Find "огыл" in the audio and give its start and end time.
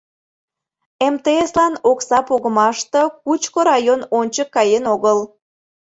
4.93-5.19